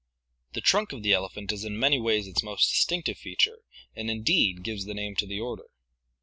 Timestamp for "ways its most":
1.99-2.67